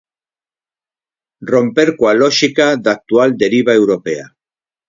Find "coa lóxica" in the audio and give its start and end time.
1.97-2.65